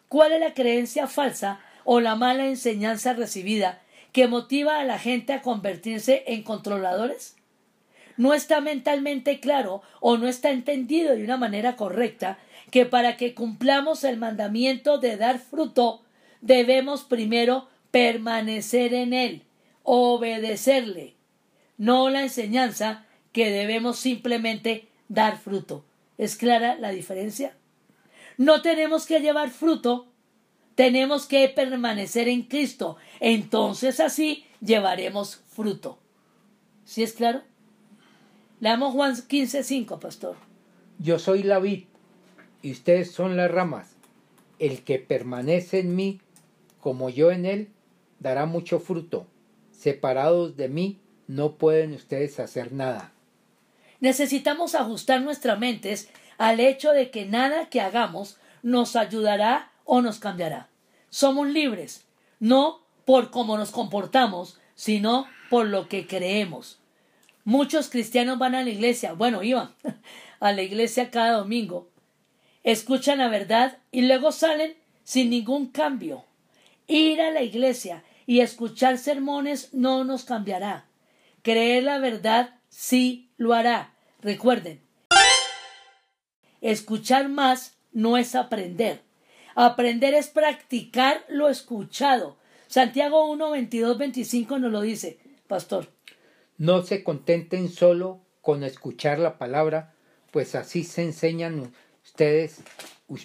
¿Cuál 0.08 0.32
es 0.32 0.40
la 0.40 0.54
creencia 0.54 1.06
falsa 1.06 1.60
o 1.84 2.00
la 2.00 2.16
mala 2.16 2.46
enseñanza 2.46 3.12
recibida 3.12 3.82
que 4.12 4.26
motiva 4.26 4.80
a 4.80 4.84
la 4.84 4.98
gente 4.98 5.34
a 5.34 5.42
convertirse 5.42 6.24
en 6.26 6.42
controladores? 6.42 7.36
No 8.16 8.34
está 8.34 8.60
mentalmente 8.60 9.38
claro 9.38 9.82
o 10.00 10.16
no 10.16 10.26
está 10.26 10.50
entendido 10.50 11.14
de 11.14 11.22
una 11.24 11.36
manera 11.36 11.76
correcta 11.76 12.38
que 12.70 12.86
para 12.86 13.16
que 13.16 13.34
cumplamos 13.34 14.04
el 14.04 14.16
mandamiento 14.16 14.98
de 14.98 15.16
dar 15.16 15.38
fruto, 15.38 16.02
debemos 16.40 17.04
primero 17.04 17.68
permanecer 17.90 18.94
en 18.94 19.12
él, 19.12 19.42
obedecerle, 19.82 21.14
no 21.76 22.10
la 22.10 22.22
enseñanza 22.22 23.06
que 23.32 23.50
debemos 23.50 23.98
simplemente 23.98 24.88
dar 25.08 25.38
fruto. 25.38 25.84
¿Es 26.18 26.36
clara 26.36 26.76
la 26.76 26.90
diferencia? 26.90 27.56
No 28.36 28.62
tenemos 28.62 29.06
que 29.06 29.20
llevar 29.20 29.50
fruto, 29.50 30.08
tenemos 30.74 31.26
que 31.26 31.48
permanecer 31.48 32.28
en 32.28 32.42
Cristo. 32.42 32.96
Entonces 33.20 34.00
así 34.00 34.44
llevaremos 34.60 35.42
fruto. 35.48 35.98
¿Sí 36.84 37.02
es 37.02 37.12
claro? 37.12 37.42
Leamos 38.60 38.92
Juan 38.92 39.14
15:5, 39.14 39.98
pastor. 39.98 40.36
Yo 40.98 41.18
soy 41.18 41.42
la 41.42 41.58
vid 41.58 41.84
y 42.62 42.72
ustedes 42.72 43.10
son 43.10 43.36
las 43.36 43.50
ramas. 43.50 43.96
El 44.58 44.82
que 44.82 44.98
permanece 44.98 45.80
en 45.80 45.94
mí, 45.94 46.20
como 46.80 47.10
yo 47.10 47.30
en 47.30 47.46
él, 47.46 47.68
dará 48.18 48.46
mucho 48.46 48.80
fruto. 48.80 49.26
Separados 49.72 50.56
de 50.56 50.68
mí, 50.68 50.98
no 51.26 51.52
pueden 51.52 51.92
ustedes 51.92 52.40
hacer 52.40 52.72
nada. 52.72 53.12
Necesitamos 54.00 54.74
ajustar 54.74 55.22
nuestras 55.22 55.58
mentes 55.58 56.08
al 56.38 56.60
hecho 56.60 56.92
de 56.92 57.10
que 57.10 57.26
nada 57.26 57.68
que 57.68 57.80
hagamos 57.80 58.38
nos 58.62 58.96
ayudará 58.96 59.70
o 59.84 60.02
nos 60.02 60.18
cambiará. 60.18 60.68
Somos 61.10 61.48
libres, 61.48 62.06
no 62.40 62.80
por 63.04 63.30
cómo 63.30 63.56
nos 63.56 63.70
comportamos, 63.70 64.58
sino 64.74 65.26
por 65.50 65.66
lo 65.66 65.88
que 65.88 66.06
creemos. 66.06 66.78
Muchos 67.44 67.88
cristianos 67.88 68.38
van 68.38 68.54
a 68.54 68.62
la 68.62 68.70
iglesia, 68.70 69.14
bueno, 69.14 69.42
iban 69.42 69.74
a 70.40 70.52
la 70.52 70.62
iglesia 70.62 71.10
cada 71.10 71.38
domingo, 71.38 71.88
escuchan 72.72 73.18
la 73.18 73.28
verdad 73.28 73.78
y 73.90 74.02
luego 74.02 74.30
salen 74.30 74.76
sin 75.02 75.30
ningún 75.30 75.68
cambio. 75.68 76.26
Ir 76.86 77.20
a 77.22 77.30
la 77.30 77.42
iglesia 77.42 78.04
y 78.26 78.40
escuchar 78.40 78.98
sermones 78.98 79.72
no 79.72 80.04
nos 80.04 80.24
cambiará. 80.24 80.86
Creer 81.42 81.84
la 81.84 81.98
verdad 81.98 82.60
sí 82.68 83.30
lo 83.38 83.54
hará. 83.54 83.94
Recuerden, 84.20 84.82
escuchar 86.60 87.30
más 87.30 87.78
no 87.92 88.18
es 88.18 88.34
aprender. 88.34 89.00
Aprender 89.54 90.12
es 90.12 90.28
practicar 90.28 91.24
lo 91.30 91.48
escuchado. 91.48 92.36
Santiago 92.66 93.30
1, 93.30 93.50
22, 93.50 93.96
25 93.96 94.58
nos 94.58 94.72
lo 94.72 94.82
dice, 94.82 95.18
pastor. 95.46 95.88
No 96.58 96.82
se 96.82 97.02
contenten 97.02 97.70
solo 97.70 98.20
con 98.42 98.62
escuchar 98.62 99.18
la 99.18 99.38
palabra, 99.38 99.94
pues 100.32 100.54
así 100.54 100.84
se 100.84 101.02
enseñan 101.02 101.72
ustedes, 102.08 102.62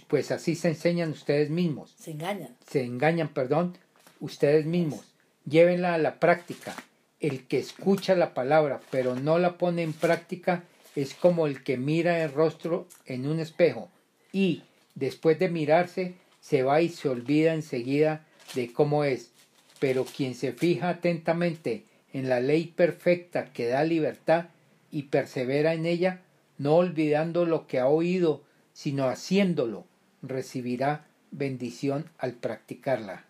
pues 0.07 0.31
así 0.31 0.55
se 0.55 0.69
enseñan 0.69 1.11
ustedes 1.11 1.49
mismos. 1.49 1.95
Se 1.97 2.11
engañan. 2.11 2.55
Se 2.69 2.83
engañan, 2.83 3.29
perdón, 3.29 3.77
ustedes 4.19 4.65
mismos. 4.65 5.13
Llévenla 5.45 5.93
a 5.93 5.97
la 5.97 6.19
práctica. 6.19 6.75
El 7.19 7.47
que 7.47 7.57
escucha 7.57 8.15
la 8.15 8.33
palabra 8.33 8.81
pero 8.91 9.15
no 9.15 9.39
la 9.39 9.57
pone 9.57 9.81
en 9.81 9.93
práctica 9.93 10.63
es 10.95 11.13
como 11.13 11.47
el 11.47 11.63
que 11.63 11.77
mira 11.77 12.23
el 12.23 12.31
rostro 12.31 12.87
en 13.05 13.27
un 13.27 13.39
espejo 13.39 13.89
y, 14.31 14.63
después 14.95 15.39
de 15.39 15.49
mirarse, 15.49 16.15
se 16.41 16.63
va 16.63 16.81
y 16.81 16.89
se 16.89 17.07
olvida 17.07 17.53
enseguida 17.53 18.25
de 18.55 18.73
cómo 18.73 19.05
es. 19.05 19.31
Pero 19.79 20.05
quien 20.05 20.35
se 20.35 20.51
fija 20.51 20.89
atentamente 20.89 21.85
en 22.11 22.29
la 22.29 22.41
ley 22.41 22.67
perfecta 22.67 23.45
que 23.53 23.67
da 23.67 23.83
libertad 23.83 24.47
y 24.91 25.03
persevera 25.03 25.73
en 25.73 25.85
ella, 25.85 26.21
no 26.57 26.75
olvidando 26.75 27.45
lo 27.45 27.65
que 27.65 27.79
ha 27.79 27.87
oído, 27.87 28.43
sino 28.73 29.07
haciéndolo, 29.07 29.85
recibirá 30.21 31.05
bendición 31.31 32.09
al 32.17 32.33
practicarla. 32.33 33.25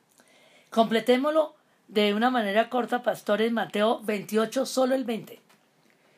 Completémoslo 0.70 1.56
de 1.88 2.14
una 2.14 2.30
manera 2.30 2.70
corta, 2.70 3.04
pastores, 3.04 3.52
Mateo 3.52 4.02
28, 4.04 4.66
solo 4.66 4.96
el 4.96 5.04
20. 5.04 5.40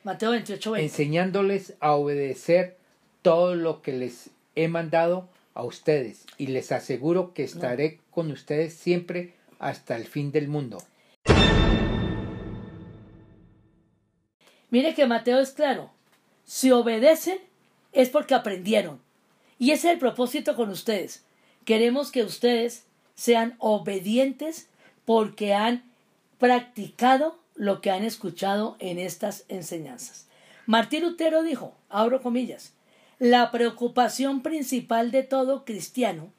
Mateo 0.04 0.32
28, 0.32 0.72
20. 0.72 0.86
Enseñándoles 0.86 1.74
a 1.80 1.94
obedecer 1.94 2.78
todo 3.22 3.56
lo 3.56 3.82
que 3.82 3.94
les 3.94 4.30
he 4.56 4.68
mandado 4.68 5.28
a 5.54 5.64
ustedes, 5.64 6.26
y 6.38 6.48
les 6.48 6.72
aseguro 6.72 7.34
que 7.34 7.44
estaré 7.44 8.00
con 8.12 8.30
ustedes 8.32 8.74
siempre 8.74 9.34
hasta 9.58 9.96
el 9.96 10.06
fin 10.06 10.32
del 10.32 10.48
mundo. 10.48 10.78
Mire 14.70 14.94
que 14.94 15.08
Mateo 15.08 15.40
es 15.40 15.52
claro. 15.52 15.92
Si 16.44 16.72
obedecen 16.72 17.40
es 17.94 18.10
porque 18.10 18.36
aprendieron. 18.36 19.05
Y 19.58 19.72
ese 19.72 19.88
es 19.88 19.94
el 19.94 20.00
propósito 20.00 20.56
con 20.56 20.70
ustedes. 20.70 21.24
Queremos 21.64 22.12
que 22.12 22.24
ustedes 22.24 22.86
sean 23.16 23.56
obedientes 23.60 24.70
porque 25.06 25.54
han 25.54 25.84
practicado 26.38 27.40
lo 27.56 27.82
que 27.82 27.92
han 27.92 28.04
escuchado 28.04 28.76
en 28.80 29.00
estas 29.00 29.46
enseñanzas. 29.48 30.28
Martín 30.66 31.04
Lutero 31.04 31.44
dijo, 31.44 31.76
abro 31.90 32.22
comillas, 32.22 32.74
la 33.20 33.52
preocupación 33.52 34.42
principal 34.42 35.12
de 35.12 35.24
todo 35.24 35.64
cristiano 35.64 36.34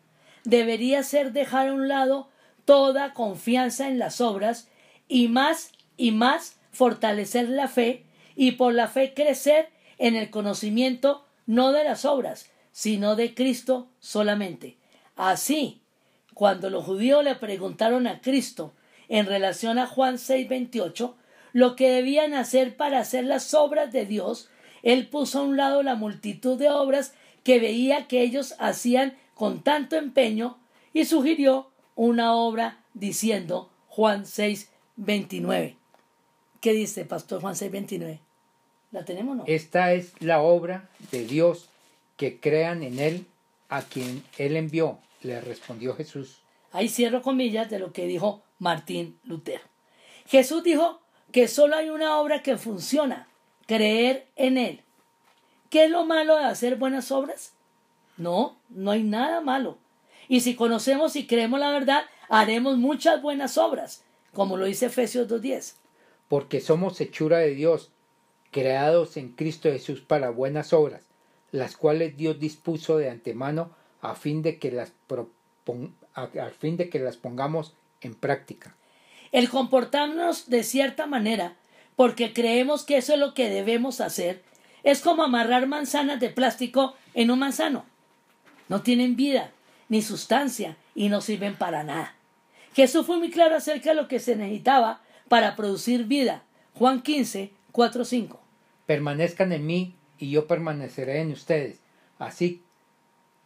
debería 0.44 1.02
ser 1.02 1.32
dejar 1.32 1.68
a 1.68 1.74
un 1.74 1.88
lado 1.88 2.28
toda 2.64 3.14
confianza 3.14 3.88
en 3.88 3.98
las 3.98 4.20
obras 4.20 4.68
y 5.08 5.28
más 5.28 5.72
y 5.96 6.10
más 6.10 6.56
fortalecer 6.72 7.48
la 7.48 7.68
fe 7.68 8.04
y 8.34 8.52
por 8.52 8.74
la 8.74 8.88
fe 8.88 9.14
crecer 9.14 9.70
en 9.98 10.14
el 10.14 10.30
conocimiento 10.30 11.24
no 11.46 11.72
de 11.72 11.84
las 11.84 12.04
obras, 12.04 12.50
sino 12.76 13.16
de 13.16 13.34
Cristo 13.34 13.88
solamente. 14.00 14.76
Así, 15.16 15.80
cuando 16.34 16.68
los 16.68 16.84
judíos 16.84 17.24
le 17.24 17.34
preguntaron 17.34 18.06
a 18.06 18.20
Cristo 18.20 18.74
en 19.08 19.24
relación 19.24 19.78
a 19.78 19.86
Juan 19.86 20.18
6:28 20.18 21.14
lo 21.54 21.74
que 21.74 21.88
debían 21.88 22.34
hacer 22.34 22.76
para 22.76 22.98
hacer 22.98 23.24
las 23.24 23.54
obras 23.54 23.92
de 23.92 24.04
Dios, 24.04 24.50
él 24.82 25.08
puso 25.08 25.38
a 25.38 25.44
un 25.44 25.56
lado 25.56 25.82
la 25.82 25.94
multitud 25.94 26.58
de 26.58 26.68
obras 26.68 27.14
que 27.44 27.60
veía 27.60 28.08
que 28.08 28.20
ellos 28.20 28.54
hacían 28.58 29.16
con 29.32 29.62
tanto 29.62 29.96
empeño 29.96 30.58
y 30.92 31.06
sugirió 31.06 31.70
una 31.94 32.34
obra 32.34 32.84
diciendo 32.92 33.70
Juan 33.88 34.26
6:29. 34.26 35.76
¿Qué 36.60 36.74
dice 36.74 37.06
Pastor 37.06 37.40
Juan 37.40 37.54
6:29? 37.54 38.20
¿La 38.92 39.06
tenemos 39.06 39.32
o 39.32 39.36
no? 39.36 39.44
Esta 39.46 39.94
es 39.94 40.12
la 40.20 40.42
obra 40.42 40.90
de 41.10 41.24
Dios, 41.24 41.70
que 42.16 42.40
crean 42.40 42.82
en 42.82 42.98
Él 42.98 43.26
a 43.68 43.82
quien 43.82 44.24
Él 44.38 44.56
envió, 44.56 44.98
le 45.22 45.40
respondió 45.40 45.94
Jesús. 45.94 46.42
Ahí 46.72 46.88
cierro 46.88 47.22
comillas 47.22 47.70
de 47.70 47.78
lo 47.78 47.92
que 47.92 48.06
dijo 48.06 48.42
Martín 48.58 49.18
Lutero. 49.24 49.64
Jesús 50.26 50.62
dijo 50.62 51.00
que 51.32 51.48
solo 51.48 51.76
hay 51.76 51.90
una 51.90 52.18
obra 52.18 52.42
que 52.42 52.56
funciona, 52.56 53.28
creer 53.66 54.26
en 54.36 54.58
Él. 54.58 54.82
¿Qué 55.70 55.84
es 55.84 55.90
lo 55.90 56.04
malo 56.04 56.36
de 56.36 56.44
hacer 56.44 56.76
buenas 56.76 57.10
obras? 57.10 57.52
No, 58.16 58.56
no 58.70 58.90
hay 58.90 59.02
nada 59.02 59.40
malo. 59.40 59.78
Y 60.28 60.40
si 60.40 60.54
conocemos 60.54 61.16
y 61.16 61.26
creemos 61.26 61.60
la 61.60 61.70
verdad, 61.70 62.04
haremos 62.28 62.78
muchas 62.78 63.22
buenas 63.22 63.58
obras, 63.58 64.04
como 64.32 64.56
lo 64.56 64.66
dice 64.66 64.86
Efesios 64.86 65.28
2.10. 65.28 65.74
Porque 66.28 66.60
somos 66.60 67.00
hechura 67.00 67.38
de 67.38 67.54
Dios, 67.54 67.90
creados 68.50 69.16
en 69.16 69.30
Cristo 69.30 69.70
Jesús 69.70 70.00
para 70.00 70.30
buenas 70.30 70.72
obras, 70.72 71.02
las 71.52 71.76
cuales 71.76 72.16
Dios 72.16 72.38
dispuso 72.38 72.98
de 72.98 73.10
antemano 73.10 73.70
a 74.00 74.14
fin 74.14 74.42
de 74.42 74.58
que 74.58 74.70
las, 74.70 74.92
a 76.14 76.50
fin 76.58 76.76
de 76.76 76.88
que 76.88 76.98
las 76.98 77.16
pongamos 77.16 77.74
en 78.00 78.14
práctica. 78.14 78.76
El 79.32 79.48
comportarnos 79.48 80.48
de 80.48 80.62
cierta 80.62 81.06
manera, 81.06 81.56
porque 81.96 82.32
creemos 82.32 82.84
que 82.84 82.98
eso 82.98 83.14
es 83.14 83.18
lo 83.18 83.34
que 83.34 83.48
debemos 83.48 84.00
hacer, 84.00 84.42
es 84.82 85.00
como 85.00 85.24
amarrar 85.24 85.66
manzanas 85.66 86.20
de 86.20 86.30
plástico 86.30 86.94
en 87.14 87.30
un 87.30 87.40
manzano. 87.40 87.84
No 88.68 88.82
tienen 88.82 89.16
vida 89.16 89.50
ni 89.88 90.02
sustancia 90.02 90.76
y 90.94 91.08
no 91.08 91.20
sirven 91.20 91.56
para 91.56 91.84
nada. 91.84 92.14
Jesús 92.74 93.06
fue 93.06 93.18
muy 93.18 93.30
claro 93.30 93.56
acerca 93.56 93.90
de 93.90 93.96
lo 93.96 94.08
que 94.08 94.20
se 94.20 94.36
necesitaba 94.36 95.00
para 95.28 95.56
producir 95.56 96.04
vida. 96.04 96.44
Juan 96.74 97.02
15, 97.02 97.52
4, 97.72 98.04
5 98.04 98.46
permanezcan 98.86 99.52
en 99.52 99.66
mí 99.66 99.94
y 100.18 100.30
yo 100.30 100.46
permaneceré 100.46 101.20
en 101.20 101.32
ustedes. 101.32 101.80
Así 102.18 102.62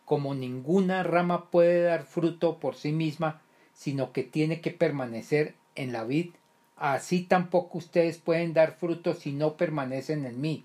como 0.04 0.34
ninguna 0.34 1.02
rama 1.02 1.50
puede 1.50 1.82
dar 1.82 2.02
fruto 2.02 2.58
por 2.58 2.74
sí 2.74 2.90
misma, 2.90 3.40
sino 3.72 4.12
que 4.12 4.24
tiene 4.24 4.60
que 4.60 4.72
permanecer 4.72 5.54
en 5.76 5.92
la 5.92 6.04
vid, 6.04 6.30
así 6.76 7.22
tampoco 7.22 7.78
ustedes 7.78 8.18
pueden 8.18 8.52
dar 8.52 8.72
fruto 8.72 9.14
si 9.14 9.32
no 9.32 9.56
permanecen 9.56 10.26
en 10.26 10.40
mí. 10.40 10.64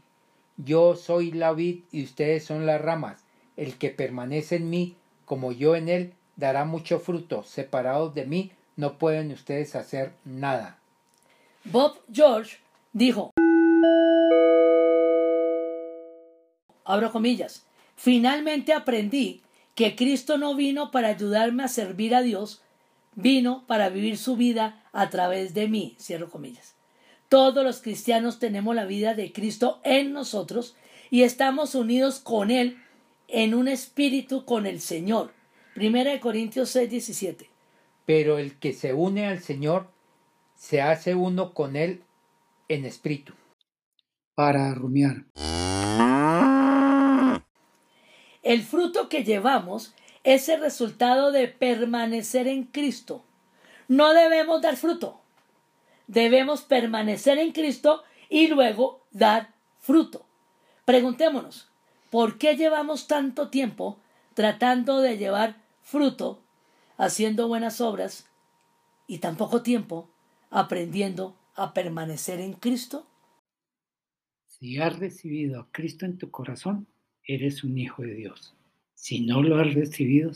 Yo 0.57 0.95
soy 0.95 1.31
la 1.31 1.53
vid 1.53 1.83
y 1.91 2.03
ustedes 2.03 2.43
son 2.43 2.65
las 2.65 2.81
ramas. 2.81 3.23
El 3.55 3.77
que 3.77 3.89
permanece 3.89 4.55
en 4.55 4.69
mí, 4.69 4.95
como 5.25 5.51
yo 5.51 5.75
en 5.75 5.89
él, 5.89 6.13
dará 6.35 6.65
mucho 6.65 6.99
fruto. 6.99 7.43
Separados 7.43 8.15
de 8.15 8.25
mí, 8.25 8.51
no 8.75 8.97
pueden 8.97 9.31
ustedes 9.31 9.75
hacer 9.75 10.13
nada. 10.23 10.79
Bob 11.65 11.99
George 12.11 12.57
dijo 12.93 13.31
abro 16.85 17.11
comillas, 17.11 17.65
finalmente 17.95 18.73
aprendí 18.73 19.41
que 19.73 19.95
Cristo 19.95 20.37
no 20.37 20.55
vino 20.55 20.91
para 20.91 21.09
ayudarme 21.09 21.63
a 21.63 21.67
servir 21.67 22.15
a 22.15 22.21
Dios, 22.21 22.61
vino 23.15 23.65
para 23.67 23.89
vivir 23.89 24.17
su 24.17 24.37
vida 24.37 24.83
a 24.93 25.09
través 25.09 25.53
de 25.53 25.67
mí, 25.67 25.95
cierro 25.99 26.29
comillas. 26.29 26.75
Todos 27.27 27.63
los 27.63 27.81
cristianos 27.81 28.39
tenemos 28.39 28.75
la 28.75 28.85
vida 28.85 29.15
de 29.15 29.33
Cristo 29.33 29.81
en 29.83 30.13
nosotros 30.13 30.75
y 31.09 31.23
estamos 31.23 31.75
unidos 31.75 32.19
con 32.19 32.51
Él 32.51 32.77
en 33.27 33.53
un 33.53 33.67
espíritu 33.67 34.45
con 34.45 34.65
el 34.65 34.79
Señor. 34.79 35.33
Primera 35.73 36.11
de 36.11 36.19
Corintios 36.19 36.69
6, 36.69 36.89
17. 36.89 37.49
Pero 38.05 38.37
el 38.37 38.57
que 38.59 38.73
se 38.73 38.93
une 38.93 39.25
al 39.25 39.41
Señor 39.41 39.89
se 40.55 40.81
hace 40.81 41.15
uno 41.15 41.53
con 41.53 41.75
Él 41.75 42.03
en 42.69 42.85
espíritu. 42.85 43.33
Para 44.35 44.73
rumiar. 44.73 45.25
El 48.45 48.61
fruto 48.61 49.09
que 49.09 49.23
llevamos 49.23 49.95
es 50.23 50.49
el 50.49 50.61
resultado 50.61 51.31
de 51.31 51.47
permanecer 51.47 52.47
en 52.47 52.65
Cristo. 52.65 53.25
No 53.87 54.13
debemos 54.13 54.61
dar 54.61 54.77
fruto. 54.77 55.19
Debemos 56.05 56.61
permanecer 56.61 57.39
en 57.39 57.53
Cristo 57.53 58.03
y 58.29 58.47
luego 58.47 59.03
dar 59.09 59.55
fruto. 59.79 60.27
Preguntémonos, 60.85 61.69
¿por 62.11 62.37
qué 62.37 62.55
llevamos 62.55 63.07
tanto 63.07 63.49
tiempo 63.49 63.97
tratando 64.35 64.99
de 65.01 65.17
llevar 65.17 65.55
fruto, 65.81 66.43
haciendo 66.97 67.47
buenas 67.47 67.81
obras 67.81 68.29
y 69.07 69.17
tan 69.17 69.37
poco 69.37 69.63
tiempo 69.63 70.07
aprendiendo 70.51 71.35
a 71.55 71.73
permanecer 71.73 72.39
en 72.39 72.53
Cristo? 72.53 73.07
Si 74.45 74.79
has 74.79 74.99
recibido 74.99 75.61
a 75.61 75.67
Cristo 75.71 76.05
en 76.05 76.19
tu 76.19 76.29
corazón, 76.29 76.87
eres 77.27 77.63
un 77.63 77.77
hijo 77.77 78.03
de 78.03 78.13
Dios. 78.13 78.55
Si 78.93 79.21
no 79.21 79.41
lo 79.43 79.57
has 79.59 79.73
recibido, 79.73 80.31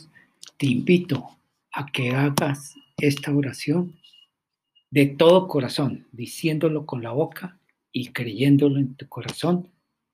te 0.56 0.66
invito 0.66 1.38
a 1.72 1.86
que 1.86 2.10
hagas 2.10 2.74
esta 2.98 3.34
oración 3.34 3.96
de 4.90 5.06
todo 5.06 5.48
corazón, 5.48 6.06
diciéndolo 6.12 6.84
con 6.84 7.02
la 7.02 7.12
boca 7.12 7.58
y 7.92 8.08
creyéndolo 8.08 8.78
en 8.78 8.94
tu 8.94 9.08
corazón, 9.08 9.68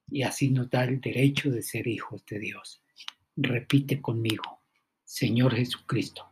y 0.09 0.23
así 0.23 0.51
nos 0.51 0.71
da 0.71 0.85
el 0.85 1.01
derecho 1.01 1.51
de 1.51 1.63
ser 1.63 1.89
hijos 1.89 2.25
de 2.27 2.39
Dios. 2.39 2.83
Repite 3.37 4.01
conmigo, 4.01 4.61
Señor 5.05 5.55
Jesucristo. 5.55 6.31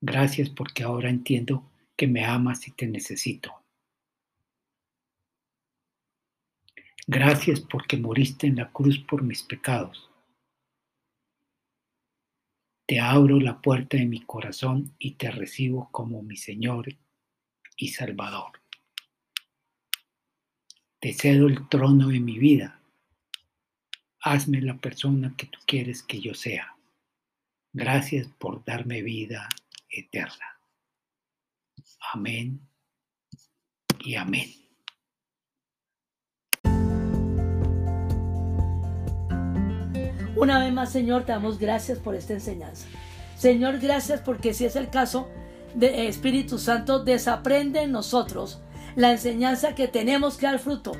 Gracias 0.00 0.50
porque 0.50 0.82
ahora 0.82 1.08
entiendo 1.08 1.70
que 1.96 2.06
me 2.06 2.24
amas 2.24 2.66
y 2.68 2.72
te 2.72 2.86
necesito. 2.86 3.52
Gracias 7.08 7.60
porque 7.60 7.96
moriste 7.96 8.48
en 8.48 8.56
la 8.56 8.72
cruz 8.72 8.98
por 8.98 9.22
mis 9.22 9.44
pecados. 9.44 10.10
Te 12.86 12.98
abro 12.98 13.38
la 13.38 13.60
puerta 13.60 13.96
de 13.96 14.06
mi 14.06 14.22
corazón 14.22 14.94
y 14.98 15.12
te 15.12 15.30
recibo 15.30 15.88
como 15.92 16.22
mi 16.22 16.36
Señor 16.36 16.88
y 17.76 17.88
Salvador. 17.88 18.60
Te 21.00 21.12
cedo 21.12 21.46
el 21.46 21.68
trono 21.68 22.08
de 22.08 22.18
mi 22.18 22.38
vida. 22.38 22.80
Hazme 24.20 24.60
la 24.60 24.76
persona 24.78 25.34
que 25.36 25.46
tú 25.46 25.60
quieres 25.64 26.02
que 26.02 26.20
yo 26.20 26.34
sea. 26.34 26.76
Gracias 27.72 28.26
por 28.38 28.64
darme 28.64 29.02
vida 29.02 29.48
eterna. 29.88 30.58
Amén 32.12 32.60
y 34.00 34.16
amén. 34.16 34.65
Una 40.36 40.58
vez 40.58 40.70
más, 40.72 40.92
Señor, 40.92 41.24
te 41.24 41.32
damos 41.32 41.58
gracias 41.58 41.98
por 41.98 42.14
esta 42.14 42.34
enseñanza. 42.34 42.86
Señor, 43.38 43.78
gracias 43.78 44.20
porque 44.20 44.52
si 44.52 44.66
es 44.66 44.76
el 44.76 44.90
caso 44.90 45.28
de 45.74 45.86
eh, 45.86 46.08
Espíritu 46.08 46.58
Santo, 46.58 47.02
desaprende 47.02 47.82
en 47.82 47.92
nosotros 47.92 48.60
la 48.96 49.12
enseñanza 49.12 49.74
que 49.74 49.88
tenemos 49.88 50.36
que 50.36 50.46
dar 50.46 50.58
fruto, 50.58 50.92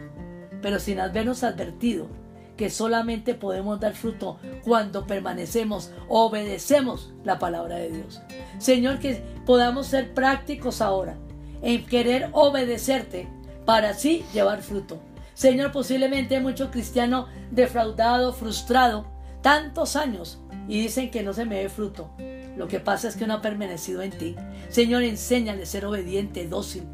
pero 0.63 0.79
sin 0.79 1.01
habernos 1.01 1.45
advertido 1.45 2.09
que 2.57 2.71
solamente 2.71 3.35
podemos 3.35 3.79
dar 3.79 3.95
fruto 3.95 4.39
cuando 4.65 5.07
permanecemos, 5.07 5.93
obedecemos 6.09 7.13
la 7.23 7.39
palabra 7.39 7.77
de 7.77 7.91
Dios. 7.91 8.23
Señor, 8.59 8.99
que 9.01 9.23
podamos 9.45 9.89
ser 9.89 10.15
prácticos 10.15 10.81
ahora 10.81 11.19
en 11.61 11.85
querer 11.85 12.31
obedecerte 12.33 13.29
para 13.67 13.91
así 13.91 14.25
llevar 14.33 14.63
fruto. 14.63 14.99
Señor, 15.35 15.73
posiblemente 15.73 16.41
mucho 16.41 16.71
cristiano 16.71 17.27
defraudado, 17.51 18.33
frustrado, 18.33 19.16
tantos 19.43 19.97
años 19.97 20.41
y 20.69 20.81
dicen 20.81 21.11
que 21.11 21.23
no 21.23 21.33
se 21.33 21.45
me 21.45 21.63
ve 21.63 21.69
fruto. 21.69 22.11
Lo 22.57 22.69
que 22.69 22.81
pasa 22.81 23.09
es 23.09 23.17
que 23.17 23.27
no 23.27 23.35
ha 23.35 23.43
permanecido 23.43 24.03
en 24.03 24.11
ti. 24.11 24.37
Señor, 24.69 25.03
enséñale 25.03 25.63
a 25.63 25.67
ser 25.67 25.85
obediente, 25.85 26.49
dócil, 26.49 26.85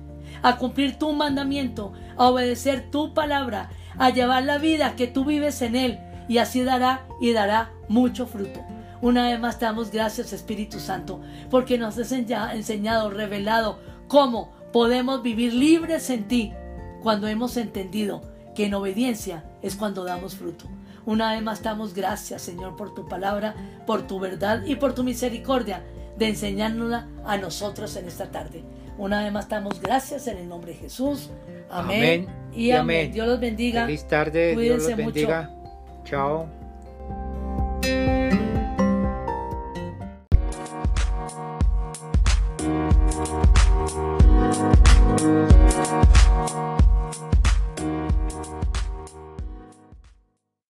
a 0.42 0.59
cumplir 0.59 0.98
tu 0.98 1.12
mandamiento, 1.12 1.92
a 2.16 2.28
obedecer 2.28 2.90
tu 2.90 3.14
palabra, 3.14 3.70
a 3.98 4.11
llevar 4.11 4.44
la 4.44 4.59
vida 4.59 4.96
que 4.96 5.07
tú 5.07 5.24
vives 5.24 5.62
en 5.62 5.76
Él 5.76 5.98
y 6.28 6.38
así 6.38 6.62
dará 6.62 7.07
y 7.20 7.33
dará 7.33 7.72
mucho 7.88 8.26
fruto. 8.26 8.61
Una 9.00 9.28
vez 9.28 9.40
más 9.40 9.59
te 9.59 9.64
damos 9.64 9.90
gracias 9.90 10.33
Espíritu 10.33 10.78
Santo 10.78 11.20
porque 11.50 11.76
nos 11.76 11.98
has 11.98 12.12
enseñado, 12.12 13.11
revelado 13.11 13.81
cómo 14.07 14.52
podemos 14.72 15.22
vivir 15.22 15.52
libres 15.52 16.09
en 16.11 16.28
ti 16.28 16.52
cuando 17.02 17.26
hemos 17.26 17.57
entendido 17.57 18.22
que 18.55 18.66
en 18.66 18.74
obediencia 18.74 19.44
es 19.61 19.74
cuando 19.74 20.05
damos 20.05 20.37
fruto. 20.37 20.66
Una 21.04 21.32
vez 21.32 21.42
más 21.42 21.62
damos 21.62 21.94
gracias 21.94 22.42
Señor 22.42 22.76
por 22.76 22.94
tu 22.94 23.06
palabra, 23.06 23.54
por 23.86 24.06
tu 24.06 24.20
verdad 24.20 24.64
y 24.64 24.76
por 24.76 24.94
tu 24.94 25.04
misericordia 25.04 25.82
de 26.16 26.28
enseñárnosla 26.28 27.08
a 27.24 27.36
nosotros 27.36 27.96
en 27.96 28.06
esta 28.06 28.30
tarde. 28.30 28.64
Una 28.98 29.22
vez 29.22 29.32
más 29.32 29.48
damos 29.48 29.80
gracias 29.80 30.26
en 30.26 30.38
el 30.38 30.48
nombre 30.48 30.72
de 30.72 30.78
Jesús. 30.78 31.30
Amén, 31.70 32.26
y, 32.52 32.70
amén. 32.72 33.10
Dios 33.12 33.26
los 33.26 33.40
bendiga. 33.40 33.86
Feliz 33.86 34.06
tarde. 34.06 34.54
Dios 34.56 34.82
los 34.82 34.96
bendiga. 34.96 35.50
Chao. 36.04 36.46